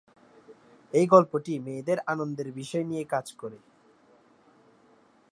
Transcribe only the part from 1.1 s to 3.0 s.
গল্পটি মেয়েদের আনন্দের বিষয়